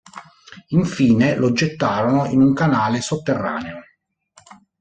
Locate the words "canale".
2.55-3.01